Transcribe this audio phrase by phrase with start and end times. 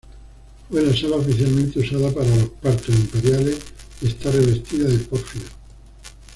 [0.67, 3.59] Fue la sala oficialmente usada para los partos imperiales
[4.01, 5.45] y está revestida de pórfido.